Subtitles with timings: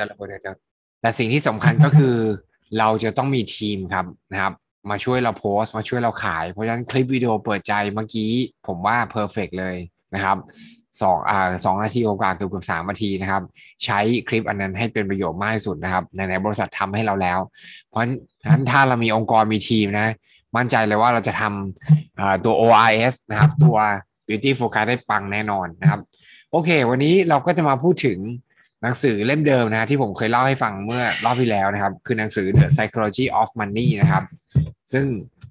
[0.00, 0.54] จะระเบิดจะ
[1.02, 2.16] แต่สิ่งที่สำคัญก็คือ
[2.78, 4.52] เราจะต้องมีทีมครับนะครับ
[4.90, 8.30] มาช่วยเราโพสต์มาช่วยเราขาย เพราะฉะนั้นคลิปวิดีโอเปิดใจเมื่อกี้
[8.66, 9.76] ผมว่าเพอร์เฟกเลย
[10.14, 10.36] นะครับ
[11.00, 13.42] สองอ่าสองนาทีกว่าเกือบเกือบสามนาทีนะครับ
[13.84, 17.38] ใช้คลิปอันนั้นให้เป็นประโยชน์มากที่สุดนะครับในในบริษัททำให้เราแล้ว
[17.88, 18.04] เพราะฉะ
[18.50, 20.08] นั้นถ้าเรามีองค์กรมีทีมนะ
[20.56, 23.76] มั่นใจเลยว่าเราจะทำตัว ORS นะครับ ตัว
[24.26, 26.00] Beauty Focus ได้ปังแน่นอนนะครับ
[26.50, 28.18] โอเค วันนี้เราก็จะมาพูดถึง
[28.82, 34.24] หนังสือเล่มเดิมนะที่ผมเคยเล่าให้ฟังเมื่อรอบที่แล้วนะครับ คือหนังสือ The Psychology of Money นะครับ
[34.92, 35.04] ซึ่ง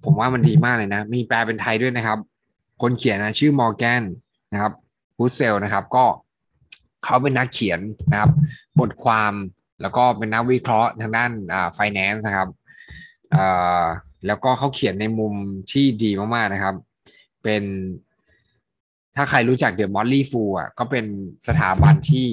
[0.04, 2.20] ผมว่ามันดีมากเลยนะ มีแปลเป็นไทยด้วยนะครับ
[2.82, 4.04] คนเขียนนะชื่อมอร์แกน
[4.54, 4.74] นะครับ
[5.18, 6.06] บูเซลนะครับ ก็
[7.04, 7.80] เขาเป็นนักเขียน
[8.12, 8.32] นะครับ
[8.80, 9.34] บทความ
[9.82, 12.50] แล้วก็เป็นนักวิเคราะห์ทางด้านอ่า finance นะครับ
[13.36, 13.84] อ่า
[14.28, 15.34] แล้วก็เขาเขียนในมุม
[15.72, 16.76] ที่ดีมากๆนะครับ
[17.44, 17.64] เป็น
[19.16, 21.06] ถ้าใครรู้จัก The Motley Fool อะก็เป็น
[21.48, 22.28] สถาบันที่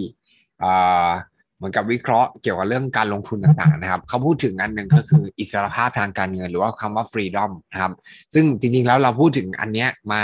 [1.56, 7.92] เหมือนกับวิเคราะห์เกี่ยวกับเรื่องการลงทุนต่างๆนะครับ เขาพูดถึงอันหนึ่งก็คืออิสรภาพทางการเงิน หรือว่าคำว่า freedom นะครับ
[8.34, 10.22] ซึ่งจริงๆแล้วเราพูดถึงอันเนี้ยมา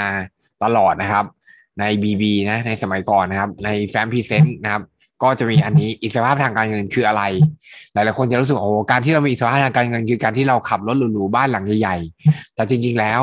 [0.65, 1.25] ตลอดนะครับ
[1.81, 4.83] ใน BB นะในสมัยก่อนนะครับ ในแฟ้ม present นะครับ
[5.23, 7.23] ก็จะมีอันนี้อิสรภาพทางการเงินคืออะไร
[7.93, 13.21] หลายๆคนจะรู้สึกโอ้การที่เรามีอิสรภาพทางการเงิน คือการที่เราขับรถหรูๆบ้านหลังใหญ่ๆแต่จริง ๆแล้ว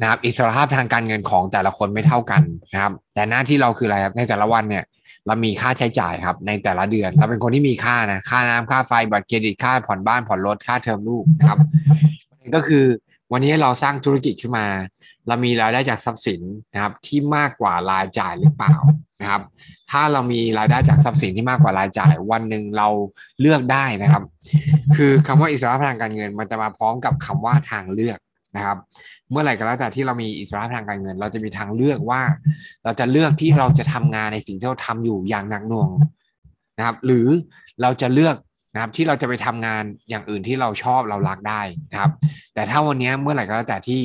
[0.00, 2.42] นะครับ อิสรภาพทางการเงินของแต่ละคนไม่เท่ากัน
[2.72, 4.84] นะครับ แต่หน้าที่เราคืออะไรครับในแต่ละวันเนี่ย
[5.26, 11.58] เรามีค่าใช้จ่ายครับ ในแต่ละเดือน เราเป็นคนที่มีค่านะค่าน้ำค่าไฟบัตรเครดิตค่าผ่อนบ้านผ่อนรถค่าเทอมลูกนะครับ
[12.54, 12.84] ก็คือ
[13.32, 14.66] วันนี้เราสร้างธุรกิจขึ้นมา
[15.28, 16.40] เรามีรายได้จากทรัพย์สิน
[16.72, 18.74] นะครับที่มากกว่ารายจ่ายหรือเปล่า
[19.20, 19.42] นะครับ
[19.90, 22.88] ถ้าเรามีรายได้จากทรัพย์สินที่มากกว่ารายจ่าย วันหนึ่งเรา
[23.40, 24.22] เลือกได้นะครับ
[24.96, 28.18] คือคำว่าอิสระทางการเงิน มันจะมาพร้อมกับคำว่าทางเลือก
[28.56, 28.78] นะครับ
[29.30, 32.22] เมื่อไหร่ก็แล้วแต่ที่เรามีอิสระทางการเงิน เราจะมีทางเลือกว่า
[32.84, 35.90] เราจะเลือกที่เราจะทำงานในสิ่งที่เราทำอยู่อย่างหนักหน่วง
[36.78, 37.28] นะครับ หรือ
[37.82, 38.36] เราจะเลือก
[38.74, 41.60] นะครับที่เราจะไปทำงานอย่างอื่นที่เราชอบเรารักได้
[41.92, 42.12] นะครับ
[42.54, 44.00] แต่ถ้าวันนี้เมื่อไหร่ก็แล้วแต่ที่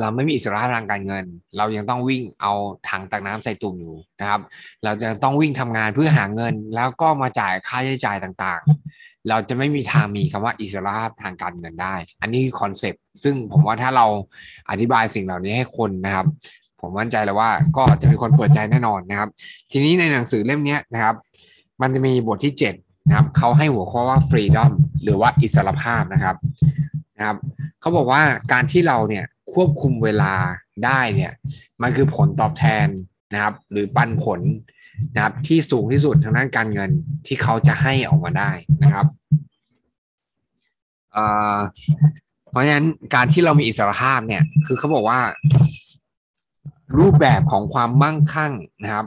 [0.00, 1.24] เราไม่มีอิสระทางการเงิน
[1.56, 2.52] เรายังต้องวิ่งเอา
[2.88, 4.40] ถังตักน้ำใส่ตุ่มอยู่นะครับ
[4.84, 14.06] เราจะต้องวิ่งทำงานเพื่อหาเงินแล้วก็มาจ่ายค่าใช้จ่ายต่างๆ เราจะไม่มีทางมีคำว่าอิสระทางการเงินได้ อันนี้คือคอนเซปต์ซึ่งผมว่าถ้าเรา
[14.70, 16.26] อธิบายสิ่งเหล่านี้ให้คนนะครับ
[16.80, 19.28] ผมมั่นใจเลยว่าก็จะมีคนเปิดใจแน่นอนนะครับ
[19.72, 21.14] ทีนี้ในหนังสือเล่มนี้นะครับ
[21.80, 24.70] มันจะมีบทที่ 7 นะครับเขาให้หัวข้อว่า freedom
[25.02, 26.36] หรือว่าอิสรภาพนะครับ
[27.16, 27.36] นะครับ
[27.80, 28.22] เขาบอกว่า
[28.52, 30.34] การที่เราเนี่ยควบคุมเวลา
[30.84, 31.32] ได้เนี่ย
[31.82, 32.86] มันคือผลตอบแทน
[33.32, 34.40] นะครับ หรือปันผล
[35.14, 36.90] นะครับที่สูงที่สุดทางด้านการเงิน
[37.26, 38.50] ที่เขาจะให้ออกมาได้
[38.82, 39.06] นะครับ
[42.50, 45.20] เพราะฉะนั้นการที่เรามีอิสรภาพเนี่ย คือเขาบอกว่า
[46.98, 48.52] รูปแบบของความมั่งคั่ง
[48.84, 49.06] นะครับ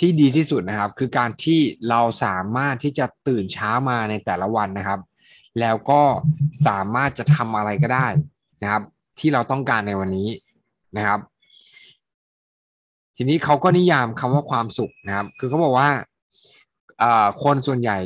[0.00, 1.60] ที่ดีที่สุดนะครับ คือการที่
[1.90, 5.00] เราสามารถที่จะตื่นเช้ามาในแต่ละวันนะครับ
[5.60, 6.02] แล้วก็
[6.66, 8.06] สามารถจะทำอะไรก็ได้
[8.62, 8.82] นะครับ
[9.18, 10.28] ที่เราต้องการในวันนี้
[10.96, 11.20] นะครับ
[13.22, 15.90] ทีนี้เขาก็นิยามคำว่าความสุขนะครับ คือเขาบอกว่า
[17.42, 17.98] คนส่วนใหญ่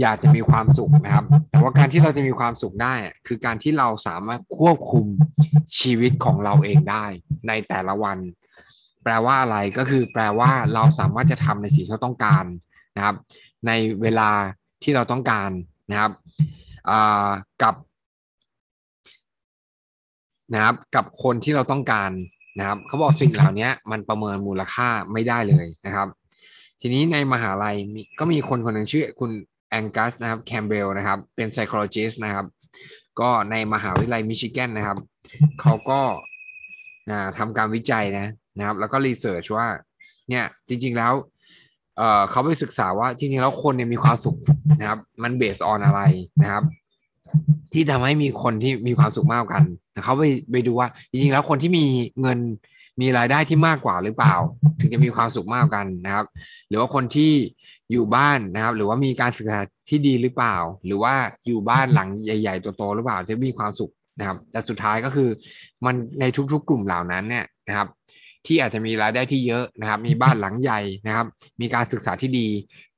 [0.00, 2.94] อยากจะมีความสุขนะครับ แต่ว่าการที่เราจะมีความสุขได้
[3.26, 5.06] คือการที่เราสามารถควบคุม
[5.78, 7.04] ชีวิตของเราเองได้
[7.48, 8.18] ในแต่ละวัน
[9.02, 12.44] แปลว่าอะไรก็คือ แปลว่าเราสามารถจะทำในสิ่งที่เราต้องการ
[12.96, 13.16] นะครับ
[13.66, 14.30] ในเวลา
[14.82, 15.50] ที่เราต้องการ
[15.90, 16.12] นะครับ
[17.62, 17.74] กับ
[20.54, 22.10] นะครับกับคนที่เราต้องการ
[22.58, 26.08] นะครับเขาบอกสิ่งเหล่านี้มันประเมินมูลค่าไม่ได้เลยนะครับ
[26.80, 27.76] ทีนี้ในมหาลัย
[28.18, 29.30] ก็มีคนคนหนึ่งชื่อคุณ
[29.70, 32.46] แองกัสนะครับแคมเบลนะครับเป็น psychologist นะครับ
[33.20, 34.98] ก็ในมหาวิทยาลัยมิชิแกนนะครับ
[35.60, 36.00] เขาก็
[37.10, 38.26] นะทำการวิจัยนะ
[38.58, 39.66] นะครับ แล้วก็รีเสิร์ชว่า
[40.28, 41.12] เนี่ยจริงๆแล้ว
[41.96, 44.36] เอ่อเขาไปศึกษาว่าจริงๆแล้วคนเนี่ยมีความสุข
[44.80, 46.00] นะครับ มันเบสออนอะไร
[46.42, 46.64] นะครับ
[47.72, 49.64] ที่ทำให้มีคนที่มีความสุขมากกัน
[50.04, 51.84] เขาไปไปดูว่าจริงๆแล้วคนที่มี
[52.20, 52.38] เงิน
[53.00, 54.34] มีรายได้ที่มากกว่าหรือเปล่า
[54.80, 56.26] ถึงจะมีความสุขมากกันนะครับ
[56.68, 57.32] หรือว่าคนที่
[57.92, 60.56] อยู่บ้านนะครับ หรือว่ามีการศึกษาที่ดีหรือเปล่า
[60.86, 61.14] หรือว่า
[61.46, 65.28] อยู่บ้านหลังใหญ่ๆโตๆหรือเปล่าจะมีความสุขนะครับ แต่สุดท้ายก็คือ
[65.84, 67.88] มันในทุกๆ กลุ่มเหล่านั้นเนี่ยนะครับ
[68.46, 71.26] ที่อาจจะมีรายได้ที่เยอะนะครับ มีบ้านหลังใหญ่นะครับ
[71.60, 72.48] มีการศึกษาที่ดี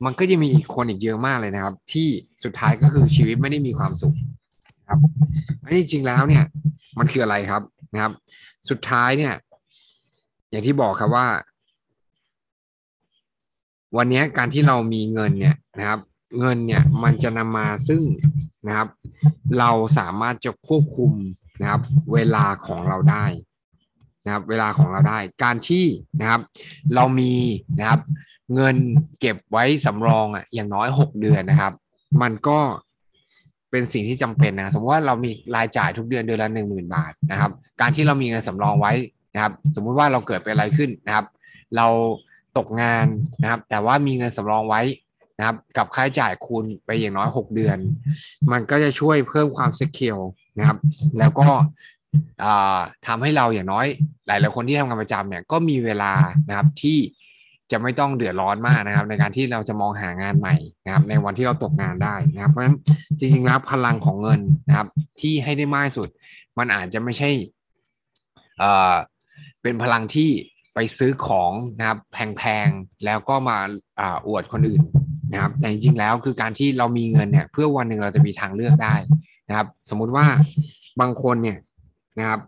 [0.04, 2.08] มันก็จะมีคนอีกเยอะมากเลยนะครับ ที่
[2.44, 4.14] สุดท้ายก็คือชีวิตไม่ได้มีความสุข
[4.88, 4.98] ครับ
[5.78, 6.44] จริงแล้วเนี่ย
[6.98, 7.62] มันคืออะไรครับ
[7.92, 8.12] นะครับ
[8.68, 9.34] สุดท้ายเนี่ย
[10.50, 11.28] อย่างที่บอกครับว่า
[13.96, 16.00] วันนี้การที่เรามีเงินเนี่ยนะครับ
[16.38, 18.02] เงินเนี่ยมันจะนำมาซึ่ง
[18.66, 18.88] นะครับ
[19.58, 21.12] เราสามารถจะควบคุม
[21.60, 23.24] นะครับ เวลาของเราได้
[24.28, 25.86] นะครับเวลาของเราได้ การที่
[26.20, 26.40] นะครับ
[26.94, 27.34] เรามี
[27.78, 28.00] นะครับ
[28.54, 28.76] เงิน
[29.20, 31.72] เก็บไว้สำรองอะอย่างน้อยหกเดือนนะครับ
[32.22, 32.58] มันก็
[33.70, 38.92] เป็นสิ่งที่จำเป็นนะสมมติว่าเรามีรายจ่ายทุกเดือนเดือนละหนึ่งหมื่นบาทนะครับ การที่เรามีเงินสำรองไว้
[39.34, 41.26] นะครับ สมมุติว่าเราเกิดเป็นอะไรขึ้นนะครับ
[41.76, 41.86] เรา
[42.58, 43.06] ตกงาน
[43.42, 44.82] นะครับ แต่ว่ามีเงินสำรองไว้
[45.38, 47.78] นะครับ กับค่าใช้จ่ายคูณไปอย่างน้อยหกเดือน
[48.52, 50.18] มันก็จะช่วยเพิ่มความเซ็กเคียว
[50.58, 50.78] นะครับ
[51.18, 51.48] แล้วก็
[53.06, 53.86] ทำให้เราอย่างน้อย
[54.26, 56.12] หลายหลายคนที่ทำงานประจำเนี่ยก็มีเวลา
[56.48, 56.98] นะครับที่
[57.70, 62.76] จะไม่ต้องเดือดร้อนมากนะครับ ในการที่เราจะมองหางานใหม่นะครับ ในวันที่เราตกงานได้นะครับ เพราะฉะนั้น
[63.18, 64.88] จริงๆแล้วพลังของเงินนะครับ
[65.20, 66.08] ที่ให้ได้มากสุด
[66.58, 67.30] มันอาจจะไม่ใช่
[68.58, 68.94] เอ่อ
[69.62, 70.30] เป็นพลังที่
[70.74, 73.58] ไปซื้อของนะครับแพงๆแล้วก็มา
[74.00, 74.82] อ่าอวดคนอื่น
[75.32, 78.94] นะครับ แต่จริงๆแล้วคือการที่เรามีเงินเนี่ย เพื่อวันหนึ่งเราจะมีทางเลือกได้
[79.48, 80.26] นะครับ สมมุติว่า
[81.00, 81.58] บางคนเนี่ย
[82.18, 82.40] นะครับ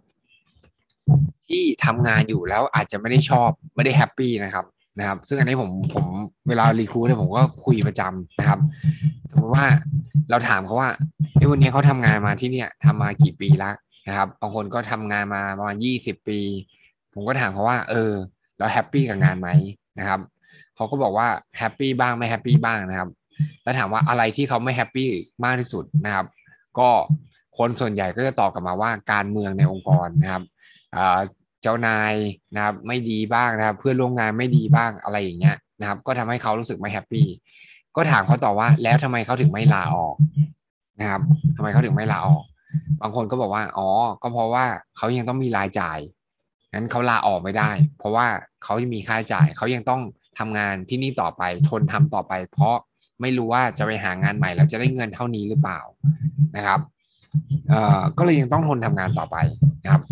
[1.49, 4.65] ที่ทำงานอยู่แล้วอาจจะไม่ได้ชอบไม่ได้แฮปปี้นะครับ
[4.99, 6.07] นะครับ ซึ่งอันนี้ผมผม
[6.49, 8.59] เวลารีคูเนี่ยผมก็คุยประจำนะครับ
[9.31, 9.67] สมมติว่า
[10.31, 10.91] เราถามเขาว่า
[11.37, 13.75] ไอ้วันนี้เขาทำงานมาที่เนี่ยทำมากี่ปีแล้ว
[14.09, 16.39] นะครับบางคนก็ทำงานมาประมาณยี่สิบปี
[17.15, 18.13] ผมก็ถามเขาว่า เออ
[18.59, 19.49] เรา happy กับงานไหม
[19.99, 20.21] นะครับ
[20.77, 21.29] เขาก็บอกว่า
[21.59, 23.09] happy บ้างไม่ happy บ้างนะครับ
[23.63, 25.09] แล้วถามว่าอะไรที่เขาไม่ happy
[25.45, 26.27] มากที่สุดนะครับ
[26.79, 26.89] ก็
[27.59, 30.43] คนส่วนใหญ่ก็จะตอบกลับมาว่าการเมืองในองค์กรนะครับ
[31.63, 32.15] เจ้านาย
[32.55, 37.27] นะครับไม่ดีบ้างนะครับ เพื่อนร่วมงานไม่ดีบ้างอะไรอย่างเงี้ยนะครับ ก็ทำให้เขารู้สึกไม่ happy
[37.97, 40.15] ก็ถามเขาต่อว่า แล้วทำไมเขาถึงไม่ลาออก
[41.01, 41.23] นะครับ
[41.57, 42.45] ทำไมเขาถึงไม่ลาออก
[43.03, 43.89] บางคนก็บอกว่าอ๋อ
[44.23, 44.65] ก็เพราะว่า
[44.97, 45.99] เขายังต้องมีรายจ่าย
[46.73, 48.27] งั้นเขาลาออกไม่ได้ เพราะว่า
[48.65, 50.01] เขาจะมีค่าใช้จ่ายเขายังต้อง
[50.39, 52.77] ทำงานที่นี่ต่อไปทนทำต่อไป เพราะ
[53.21, 55.81] ไม่รู้ว่าจะไปหางานใหม่แล้วจะได้เงินเท่านี้หรือเปล่า
[56.57, 56.81] นะครับ
[58.19, 59.37] ก็เลยยังต้องทนทำงานต่อไป
[59.85, 60.03] นะครับ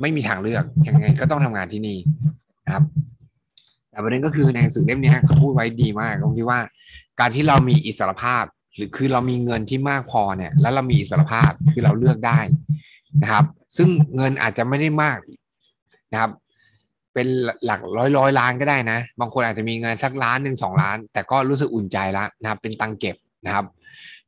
[0.00, 1.98] ไม่มีทางเลือกยังไงก็ต้องทำงานที่นี่
[2.66, 2.84] นะครับ
[3.90, 6.60] แต่ประเด็นก็คือในหนังสือเล่มนี้เขาพูดไว้ดีมากตรงที่ว่า
[7.20, 8.44] การที่เรามีอิสรภาพ
[8.76, 12.38] หรือคือเรามีเงินที่มากพอเนี่ย แล้วเรามีอิสรภาพคือเราเลือกได้
[13.22, 13.44] นะครับ
[13.76, 15.18] ซึ่งเงินอาจจะไม่ได้มาก
[16.12, 16.30] นะครับ
[17.14, 17.26] เป็น
[17.64, 23.16] หลักร้อยร้อยล้านก็ได้นะ บางคนอาจจะมีเงินสักล้านหนึ่งสองล้าน แต่ก็รู้สึกอุ่นใจแล้วนะครับ เป็นตังเก็บ
[23.46, 23.66] นะครับ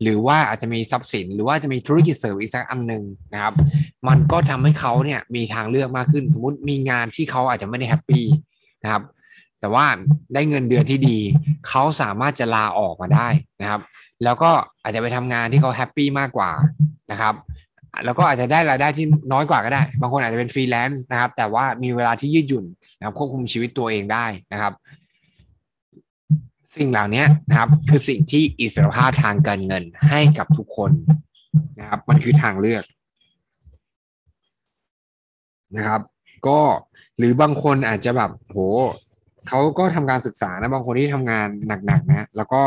[0.02, 3.54] หรือว่าอาจจะมีทรัพย์สิน หรือว่าจะมีธุรกิจเสริมอีกสักอันหนึ่งนะครับ
[4.08, 8.24] มันก็ทำให้เขาเนี่ยมีทางเลือกมากขึ้น สมมติมีงานที่เขาอาจจะไม่ได้ happy
[8.84, 9.02] นะครับ
[9.60, 9.86] แต่ว่า
[10.34, 11.18] ได้เงินเดือนที่ดี
[11.68, 13.28] เขาสามารถจะลาออกมาได้
[13.62, 13.80] นะครับ
[14.24, 14.50] แล้วก็
[14.82, 16.50] อาจจะไปทำงานที่เขา happy มากกว่า
[17.10, 17.34] นะครับ
[18.04, 22.64] แล้วก็อาจจะได้รายได้ที่น้อยกว่าก็ได้ บางคนอาจจะเป็นฟรีแลนซ์นะครับ แต่ว่ามีเวลาที่ยืดหยุ่น
[22.98, 24.72] นะครับควบคุมชีวิตตัวเองได้นะครับ
[26.76, 30.90] สิ่งเหล่านี้นะครับ คือสิ่งที่อิสรภาพทางการเงินให้กับทุกคน
[31.80, 32.84] นะครับ มันคือทางเลือก
[35.76, 36.00] นะครับ
[36.46, 36.60] ก็
[37.18, 38.58] หรือบางคนอาจจะแบบโห
[39.48, 41.48] เขาก็ทำการศึกษานะบางคนที่ทำงาน
[41.86, 42.62] หนักๆนะแล้วก็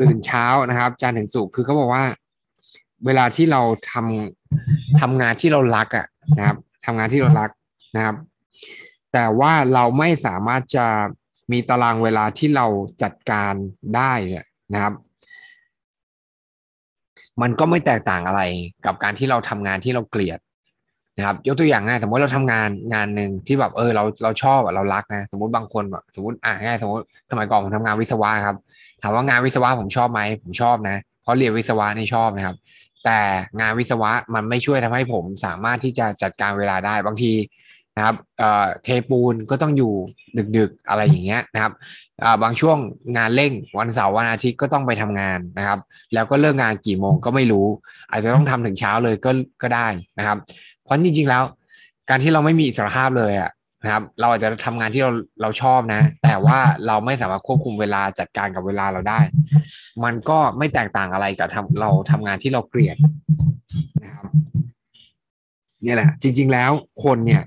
[0.00, 2.04] ตื่นเช้านะครับจันทร์ถึงศุกคือเขาบอกว่า
[3.06, 3.60] เวลาที่เรา
[3.92, 6.06] ทำทำงานที่เรารักอะ่ะ
[6.38, 7.50] นะครับทำงานที่เรารัก
[7.96, 8.16] นะครับ
[9.12, 10.86] แต่ว่าเราไม่สามารถจะ
[11.52, 12.66] มีตารางเวลาที่เรา
[13.02, 13.54] จัดการ
[13.96, 14.94] ได้เนี่ยนะครับ
[17.42, 18.42] มันก็ไม่แตกต่างอะไร
[18.86, 20.38] กับการที่เราทำงานที่เราเกลียด
[21.16, 28.56] นะครับ ยกตัวอย่างง่ายสมมติเราทำงานงานหนึ่งที่แบบเออเราเราชอบเรารักนะสมมติบางคนแบบสมมติอะง่ายสมมติสมัยก่อนผมทำงานวิศวะครับ
[29.02, 32.56] ถามว่างานวิศวะผมชอบไหมผมชอบนะ เพราะเรียนวิศวะนี่ชอบนะครับ
[33.04, 33.20] แต่
[33.60, 37.32] งานวิศวะมันไม่ช่วยทำให้ผมสามารถที่จะจัดการเวลาได้บางที
[37.96, 38.16] นะครับ
[38.84, 39.92] เทปูนก็ต้องอยู่
[40.56, 41.72] ดึกๆอะไรอย่างเงี้ยนะครับ
[42.42, 42.76] บางช่วง
[43.16, 45.78] งานเร่งวันเสาร์วันอาทิตย์ก็ต้องไปทำงานนะครับ
[46.14, 47.66] แล้วก็เลิกงานกี่โมงก็ไม่รู้
[48.10, 49.30] อาจจะต้องทำถึงเช้าเลยก็
[49.62, 50.38] ก็ได้นะครับ
[50.82, 51.42] เพราะจริงๆแล้ว
[52.10, 53.50] การที่เราไม่มีอิสรภาพเลยอะ
[53.84, 59.20] นะครับ เราอาจจะทำงานที่เราเราชอบนะ แต่ว่าเราไม่สามารถควบคุมเวลาจัดการกับเวลาเราได้
[60.04, 62.96] มันก็ไม่แตกต่างอะไรกับทำเราทำงานที่เราเกลียด
[64.02, 64.26] นะครับ
[65.84, 66.70] นี่แหละ จริง ๆ แล้ว
[67.04, 67.42] คนเนี่ย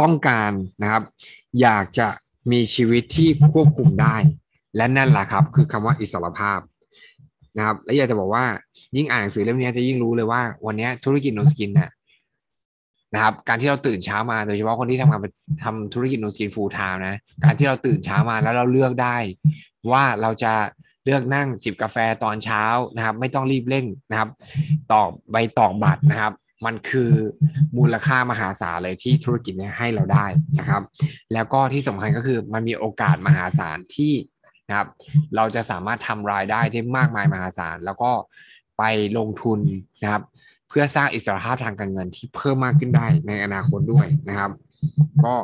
[0.00, 0.52] ต้องการ
[0.82, 1.02] นะครับ
[1.60, 2.08] อยากจะ
[2.52, 4.16] มีชีวิตที่ควบคุมได้
[4.76, 6.60] และนั่นแหละครับ คือคำว่าอิสรภาพ
[7.56, 8.44] นะครับ และอยากจะบอกว่า
[8.96, 11.90] ยิ่งอ่านหนังสือเล่มนี้จะยิ่งรู้เลยว่า วันนี้ธุรกิจ Nu Skin เนี่ย
[13.14, 15.20] นะครับ การที่เราตื่นเช้ามาโดยเฉพาะคนที่ทำงาน
[15.64, 19.16] ทำธุรกิจ Nu Skin full-time นะการที่เราตื่นเช้ามาแล้วเราเลือกได้
[19.92, 20.52] ว่าเราจะ
[21.04, 22.64] เลือกนั่งจิบกาแฟตอนเช้า
[22.96, 24.28] นะครับ ไม่ต้องรีบเร่งนะครับ
[24.92, 26.32] ตอกใบตอกบัตรนะครับ
[26.66, 27.12] มันคือ
[27.78, 30.26] มูลค่ามหาศาลเลยที่ธุรกิจนี้ให้เราได้
[30.58, 30.82] นะครับ
[31.32, 34.12] แล้วก็ที่สำคัญก็คือมันมีโอกาสมหาศาลที่
[34.68, 34.88] นะครับ
[35.36, 38.10] เราจะสามารถทำรายได้ได้มากมายมหาศาลแล้วก็
[38.78, 38.82] ไป
[39.18, 39.58] ลงทุน
[40.02, 40.22] นะครับ
[40.68, 44.50] เพื่อสร้างอิสรภาพทางการเงินที่เพิ่มมากขึ้นได้ในอนาคตด้วยนะครับ
[45.24, 45.34] ก็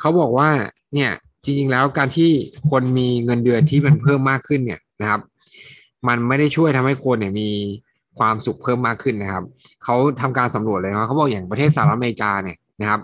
[0.00, 0.50] เขาบอกว่า
[0.94, 1.10] เนี่ย
[1.44, 2.30] จริงๆแล้วการที่
[2.70, 5.20] คนมีเงินเดือนที่มันเพิ่มมากขึ้นเนี่ยนะครับ
[6.08, 7.50] มันไม่ได้ช่วยทำให้คนเนี่ยมี
[8.18, 9.44] ความสุขเพิ่มมากขึ้นนะครับ
[9.84, 13.00] เขาทำการสำรวจเลยนะเขาบอกอย่างประเทศสหรัฐอเมริกาเนี่ยนะครับ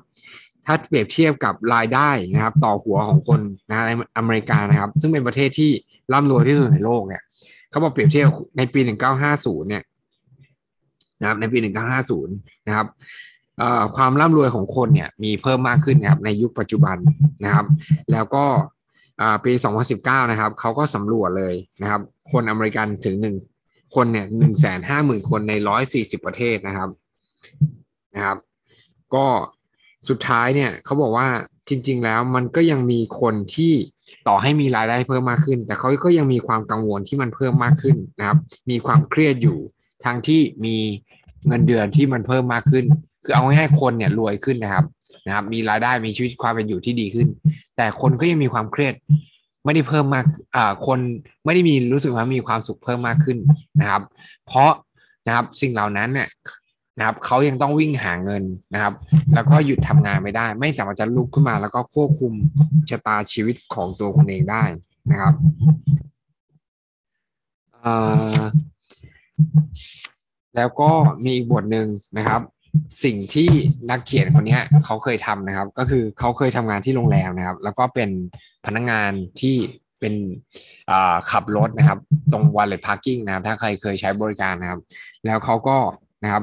[0.67, 5.71] ถ้าเปรียบเทียบกับรายได้นะครับ ต่อหัวของคนนะในอเมริกานะครับ ซึ่งเป็นประเทศที่
[6.13, 7.23] ร่ำรวยที่สุดในโลกเนี่ย
[7.71, 8.27] เขาบอกเปรียบเทียบ
[8.57, 8.81] ในปี
[9.25, 9.83] 1950 เนี่ย
[11.21, 11.59] นะครับในปี
[11.93, 12.27] 1950
[12.67, 12.87] นะครับ
[13.97, 16.97] ความร่ำรวยของคนเนี่ยมีเพิ่มมากขึ้นนะครับในยุคปัจจุบัน
[17.45, 17.67] นะครับ
[18.13, 18.45] แล้วก็
[19.45, 19.53] ปี
[19.93, 22.01] 2019 นะครับเขาก็สำรวจเลยนะครับ
[22.33, 23.37] คนอเมริกันถึงหนึ่ง
[23.95, 26.91] คนเนี่ยหนึ่งแสนห้าหมื่นคนในร้อยสี่สิบประเทศนะครับ
[28.15, 28.39] นะครับ
[29.15, 29.27] ก็
[30.09, 31.29] สุดท้ายเนี่ยเขาบอกว่า
[31.69, 33.73] จริง ๆ แล้วมันก็ยังมีคนที่
[34.29, 38.39] ต่อให้มีรายได้เพิ่มมากขึ้น แต่เขาก็ยังมีความกังวลที่มันเพิ่มมากขึ้นนะครับ
[38.71, 39.59] มีความเครียดอยู่
[40.05, 40.77] ทั้งที่มี
[41.47, 42.85] เงินเดือนที่มันเพิ่มมากขึ้น
[43.25, 44.85] คือเอาให้คนเนี่ยรวยขึ้นนะครับ
[45.27, 47.29] นะครับ มีรายได้มีชีวิตความเป็นอยู่ที่ดีขึ้น
[47.77, 48.95] แต่คนก็ยังมีความเครียด
[49.65, 50.25] ไม่ได้เพิ่มมาก
[50.57, 50.99] อ่าคน
[51.45, 53.39] ไม่ได้มีรู้สึกว่ามีความสุขเพิ่มมากขึ้น
[53.81, 54.03] นะครับ
[54.47, 54.73] เพราะ
[55.27, 56.29] นะครับสิ่งเหล่านั้นเนี่ย
[56.99, 58.43] นะครับเขายังต้องวิ่งหาเงิน
[58.75, 58.95] นะครับ
[59.35, 62.33] แล้วก็หยุดทำงานไม่ได้ ไม่สามารถจะลุกขึ้นมา แล้วก็ควบคุม
[62.91, 64.65] ชะตาชีวิตของตัวคนเองได้
[65.11, 65.35] นะครับ
[70.57, 70.91] แล้วก็
[71.25, 71.87] มีอีกบทหนึ่ง
[72.17, 72.41] นะครับ
[73.05, 73.49] สิ่งที่
[73.91, 78.11] นักเขียนคนนี้เขาเคยทำนะครับ ก็คือเขาเคยทำงานที่โรงแรมนะครับ แล้วก็เป็น
[78.67, 79.57] พนักงานที่
[80.01, 80.15] เป็น
[81.31, 81.99] ขับรถนะครับ
[82.33, 84.81] ตรง valet parking นะครับ ถ้าใครเคยใช้บริการนะครับ
[85.27, 85.77] แล้วเขาก็
[86.25, 86.43] นะครับ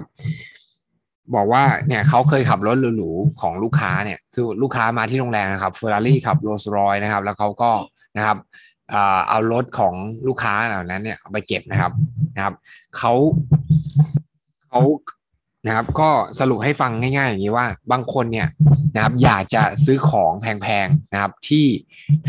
[1.36, 7.72] บอกว่าเนี่ยเขาเคยขับรถหรูๆของลูกค้าเนี่ย คือลูกค้ามาที่โรงแรมนะครับเฟอร์รารี่ขับโรลส์รอยนะครับ แล้วเขาก็
[8.18, 8.38] นะครับ
[9.30, 9.94] เอารถของ
[10.28, 11.92] ลูกค้าเหล่านั้นเนี่ยไปเก็บนะครับ
[12.36, 12.54] นะครับ
[12.98, 13.14] เขา
[14.70, 14.82] เขา
[15.66, 16.10] นะครับ ก็
[16.40, 18.48] สรุปให้ฟังง่ายๆอย่างนี้ว่า บางคนเนี่ย
[18.96, 21.66] นะครับ อยากจะซื้อของแพงๆนะครับ ที่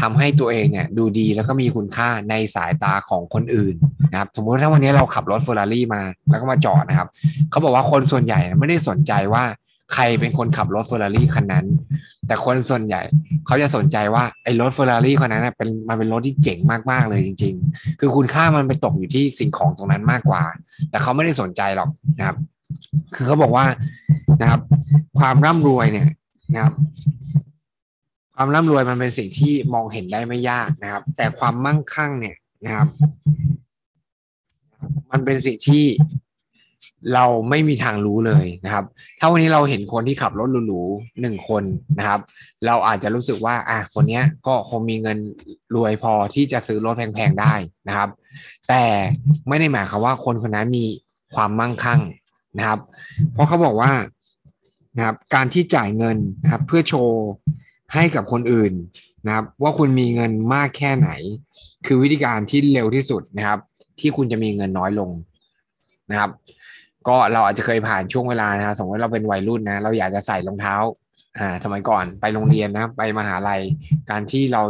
[0.00, 3.74] ทำให้ตัวเองเนี่ยดูดีแล้วก็มีคุณค่าในสายตาของคนอื่น
[4.10, 7.08] นะครับ สมมุติถ้าวันนี้เราขับรถเฟอร์รารี่มาแล้วก็มาจอดนะครับ
[7.50, 9.44] เขาบอกว่าคนส่วนใหญ่ไม่ได้สนใจว่า
[9.94, 11.66] ใครเป็นคนขับรถเฟอร์รารี่คันนั้น
[12.26, 13.00] แต่คนส่วนใหญ่
[13.46, 16.58] เขาจะสนใจว่าไอ้รถเฟอร์รารี่คันนั้นเป็นมันเป็นรถที่เจ๋ง
[16.90, 20.42] มากๆเลยจริง ๆ คือคุณค่ามันไปตกอยู่ที่สิ่งของตรงนั้นมากกว่า
[20.90, 22.36] แต่เขาไม่ได้สนใจหรอกนะครับ
[23.14, 23.66] คือเขาบอกว่า
[24.40, 24.60] นะครับ
[25.18, 26.08] ความร่ำรวยเนี่ย
[26.54, 26.74] นะครับ
[28.34, 32.88] ความร่ำรวยมันเป็นสิ่งที่มองเห็นได้ไม่ยากนะครับ แต่ความมั่งคั่งเนี่ยนะครับ
[35.10, 35.84] มันเป็นสิ่งที่
[37.14, 38.84] เราไม่มีทางรู้เลยนะครับ
[39.18, 41.62] ถ้าวันนี้เราเห็นคนที่ขับรถหรูๆหนึ่งคน
[41.98, 42.20] นะครับ
[42.66, 45.18] เราอาจจะรู้สึกว่า อะคนเนี้ยก็คงมีเงิน
[45.74, 47.54] รวยพอที่จะซื้อรถแพงๆได้
[47.88, 48.08] นะครับ
[48.68, 48.82] แต่
[49.48, 50.84] ไม่ได้หมายความว่าคนคนนั้นมี
[51.34, 52.00] ความมั่งคั่ง
[52.56, 52.80] นะครับ
[53.32, 53.92] เพราะเขาบอกว่า
[54.96, 57.22] นะครับการที่จ่ายเงินนะครับเพื่อโชว์
[57.94, 58.72] ให้กับคนอื่น
[59.26, 61.10] นะครับ ว่าคุณมีเงินมากแค่ไหน
[61.86, 63.58] คือวิธีการที่เร็วที่สุดนะครับ
[64.00, 65.10] ที่คุณจะมีเงินน้อยลง
[66.10, 66.30] นะครับ
[67.08, 70.74] ก็เราอาจจะเคยผ่านช่วงเวลานะสมมติเราเป็นวัยรุ่นนะเราอยากจะใส่รองเท้า
[71.38, 73.60] อ่าสมัยก่อนไปโรงเรียนนะไปมหาลัย
[74.10, 74.62] การที่เรา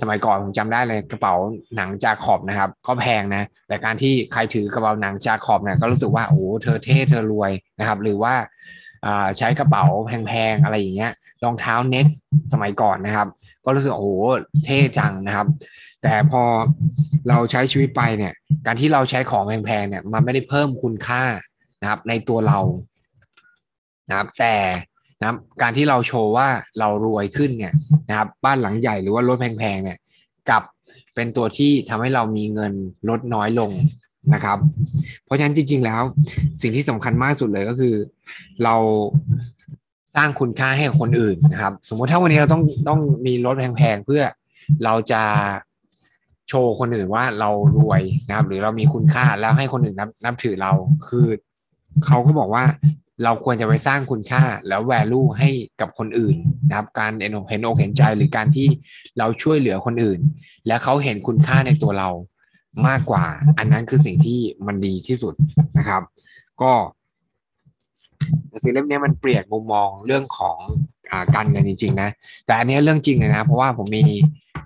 [0.00, 1.34] สมัยก่อนผมจำได้เลยกระเป๋า
[1.76, 8.34] หนังจาขอบนะครับ ก็แพงนะ แต่การที่ใครถือกระเป๋าหนังจาขอบเนี่ยก็รู้สึกว่าโอ้เธอเท่เธอรวยนะครับ หรือว่า
[9.38, 11.12] ใช้กระเป๋าแพงๆอะไรอย่างเงี้ย
[11.44, 12.06] รองเท้าเน็ก
[12.52, 13.28] สมัยก่อนนะครับ
[13.64, 14.10] ก็รู้สึกโอ้โห
[14.64, 15.46] เท่จังนะครับ
[16.02, 16.42] แต่พอ
[17.28, 18.32] เราใช้ชีวิตไปเนี่ย
[18.66, 21.22] การที่เราใช้ของแพงๆเนี่ยมันไม่ได้เพิ่มคุณค่า
[21.82, 22.58] นะครับ ในตัวเรา
[24.08, 24.54] นะครับ แต่
[25.20, 27.74] นะการที่เราโชว์ว่าเรารวยขึ้นเนี่ย
[28.08, 29.98] นะครับบ้านหลังใหญ่หรือว่ารถแพงๆเนี่ย
[30.50, 30.62] กับ
[31.14, 32.72] เป็นตัวที่ทำให้เรามีเงิน
[33.08, 33.70] ลดน้อยลง
[34.34, 34.58] นะครับ
[35.24, 36.02] เพราะฉะนั้นจริง ๆ แล้ว
[36.62, 37.94] สิ่งที่สำคัญมากสุดเลยก็คือ
[38.64, 38.74] เรา
[40.16, 44.22] สร้างคุณค่าให้กับคนอื่นนะครับ สมมติถ้าวันนี้เราต้องต้องมีรถแพงๆเพื่อ
[44.84, 45.22] เราจะ
[46.48, 50.72] โชว์คนอื่นว่าเรารวยนะครับ หรือเรามีคุณค่าแล้วให้คนอื่นนับนับถือเรา
[51.08, 51.26] คือ
[52.06, 52.64] เขาก็บอกว่า
[53.24, 56.36] เราควรจะไปสร้างคุณค่าแล้ว value ให้กับคนอื่น
[56.68, 58.68] นะครับการเห็นอกเห็นอกเห็นใจหรือการที่
[59.18, 60.20] เราช่วยเหลือคนอื่น
[60.66, 62.10] และเขาเห็นคุณค่าในตัวเรา
[62.88, 63.24] มากกว่า
[63.58, 65.34] อันนั้นคือสิ่งที่มันดีที่สุด
[65.78, 66.02] นะครับ
[66.62, 66.72] ก็
[68.62, 70.58] สิ่งเล่มนี้มันเปลี่ยนมุมมองเรื่องของ
[71.10, 72.10] อการเงินจริง ๆ นะ
[72.46, 74.02] แต่อันนี้เรื่องจริงเลยนะ เพราะว่าผมมี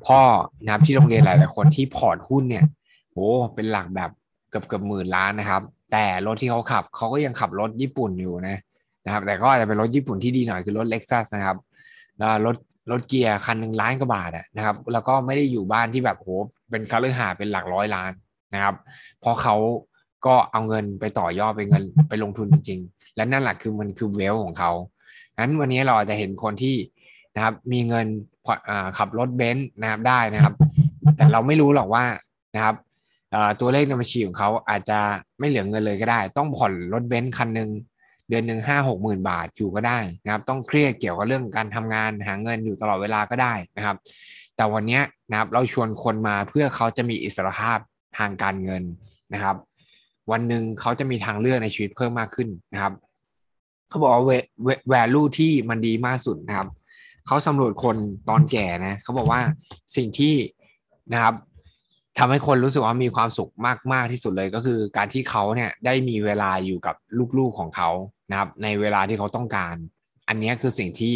[0.07, 0.21] พ่อ
[0.65, 2.65] นะครับที่โรงเรียนหลาย ๆ คนที่พอร์ตหุ้นเนี่ย
[3.13, 4.11] โอ้เป็นหลักแบบ
[4.51, 8.57] เกือบเกือบหมื่นล้านนะครับ แต่รถที่เขาขับเขาก็ยังขับรถญี่ปุ่นอยู่นะ
[9.05, 11.57] นะครับ แต่ก็อาจจะเป็นรถญี่ปุ่นที่ดีหน่อยคือรถเล็กซัสนะครับ
[12.19, 12.57] แล้วรถ
[12.91, 16.29] รถเกียร์คันหนึ่งล้านกว่าบาทนะครับ แล้วก็ไม่ได้อยู่บ้านที่แบบโห
[16.71, 18.13] เป็นคาร์เลหาเป็นหลักร้อยล้าน
[18.55, 18.75] นะครับ
[19.21, 19.57] เพราะเขา
[20.27, 24.71] ก็เอาเงินไปต่อยอดไปเงินไปลงทุนจริง ๆ และนั่นแหละคือมันคือ wealth ของเขา
[25.43, 26.77] นั้นวันนี้เราอาจจะเห็นคนที่
[27.35, 28.07] นะครับ มีเงิน
[28.99, 30.55] ขับรถเบนซ์นะครับได้นะครับ
[31.17, 32.05] แต่เราไม่รู้หรอกว่า
[32.55, 32.75] นะครับ
[33.61, 34.99] ตัวเลขในบัญชีของเขาอาจจะ
[35.39, 37.71] ไม่เหลือเงินเลยก็ได้ ต้องผ่อนรถเบนซ์คันหนึ่ง
[38.29, 43.97] เดือนหนึ่งห้าหกหมื่นบาทอยู่ก็ได้นะครับ ต้องเครียดเกี่ยวกับเรื่องการทำงานหาเงินอยู่ตลอดเวลาก็ได้นะครับ
[44.57, 47.79] แต่วันนี้นะครับเราชวนคนมาเพื่อเขาจะมีอิสรภาพ
[48.19, 48.83] ทางการเงิน
[49.35, 49.57] นะครับ
[50.31, 52.93] วันหนึ่งเขาจะมีทางเลือกในชีวิตเพิ่มมากขึ้นนะครับ
[53.89, 54.23] เขาบอกว่า
[54.91, 56.69] แวลูที่มันดีมากสุดนะครับ
[57.27, 57.97] เขาสำรวจคน
[58.29, 59.41] ตอนแก่นะเขาบอกว่า
[59.97, 60.35] สิ่งที่
[61.13, 61.35] นะครับ
[62.21, 63.51] ทำให้คนรู้สึกว่ามีความสุข
[63.93, 66.95] มาก ๆ ที่สุดเลยก็คือ การที่เขาเนี่ยได้มีเวลาอยู่กับ
[67.39, 67.91] ลูก ๆ ของเขา
[68.31, 69.75] นะครับ ในเวลาที่เขาต้องการ
[70.29, 71.15] อันนี้คือสิ่งที่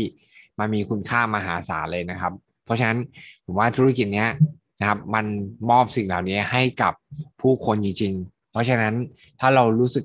[0.58, 2.32] มันมีคุณค่ามหาศาลเลยนะครับ
[2.64, 2.98] เพราะฉะนั้น
[3.44, 4.28] ผมว่าธุรกิจเนี้ย
[4.80, 5.26] นะครับ มัน
[5.70, 6.92] มอบสิ่งเหล่านี้ให้กับ
[7.40, 8.94] ผู้คนจริง ๆ เพราะฉะนั้น
[9.40, 10.04] ถ้าเรารู้สึก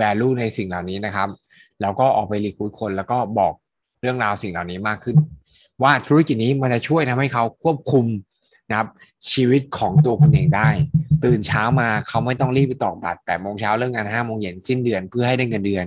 [0.00, 1.28] value ในสิ่งเหล่านี้นะครับ
[1.80, 3.52] เราก็ออกไปรีคูดคนแล้วก็บอก
[4.00, 5.16] เรื่องราวสิ่งเหล่านี้มากขึ้น
[5.82, 8.06] ว่าธุรกิจนี้มันจะช่วยทำให้เขาควบคุม
[8.68, 8.88] นะครับ
[9.30, 10.68] ชีวิตของตัวคนเองได้
[11.24, 15.86] ตื่นเช้ามาเขาไม่ต้องรีบไปตอกบัตรแปดโมงเช้าเลิกงานห้าโมงเย็นสิ้นเดือนเพื่อให้ได้เงินเดือน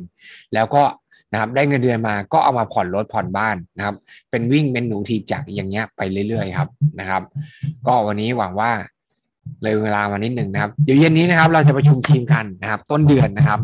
[0.54, 0.84] แล้วก็
[1.32, 3.96] นะครับได้เงินเดือนมาก็เอามาผ่อนรถผ่อนบ้านนะครับ
[4.32, 7.24] เป็นวิ่งเป็นหนูทีจากอย่างเงี้ยไปเรื่อยๆครับนะครับ
[7.88, 8.72] ก็วันนี้หวังว่า
[9.64, 13.60] เลยเวลามานิดหนึ่งนะครับ เดี๋ยวเย็นนี้นะครับเราจะประชุมทีมกันนะครับ ต้นเดือนนะครับ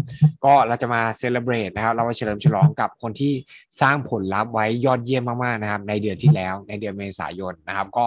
[0.45, 3.33] ก็เราจะมาเซเลบรตนะครับ เรามาเฉลิมฉลองกับคนที่
[3.81, 8.05] สร้างผลลัพธ์ไว้ยอดเยี่ยมมากๆนะครับ ในเดือนที่แล้วในเดือนเมษายนนะครับ ก็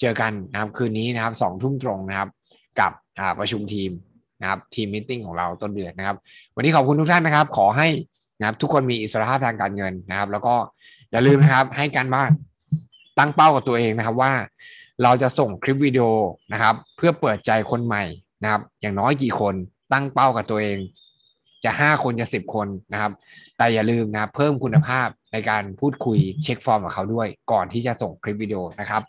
[0.00, 2.28] เจอกันนะครับคืนนี้นะครับสองทุ่มตรงนะครับ
[2.80, 2.92] กับ
[3.38, 3.90] ประชุมทีม
[4.40, 6.16] นะครับทีมมิ팅ของเราต้นเดือนนะครับ
[6.54, 7.88] วันนี้ขอบคุณทุกท่านนะครับ ขอให้
[8.38, 10.54] นะครับทุกคนมีอิสรภาพทางการเงินนะครับ แล้วก็
[11.10, 12.30] อย่าลืมนะครับให้การบ้าน
[13.18, 14.32] ตั้งเป้ากับตัวเองนะครับว่า
[15.02, 16.06] เราจะส่งคลิปวิดีโอ
[16.52, 18.04] นะครับ เพื่อเปิดใจคนใหม่
[18.42, 19.54] นะครับ อย่างน้อยกี่คน
[19.92, 20.78] ตั้งเป้ากับตัวเอง
[21.64, 23.12] จะห้าคนจะสิบคนนะครับ
[23.56, 29.02] แต่อย่าลืมนะเพิ่มคุณภาพในการพูดคุยเช็คฟอร์มกับเขาด้วย ก่อนที่จะส่งคลิปวิดีโอนะครับ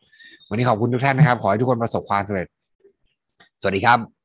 [0.49, 2.47] วันนี้ขอบคุณทุกท่านนะครับ ขอให้ทุกคนประสบความสำเร็จ
[3.61, 4.16] สวัสดีครับ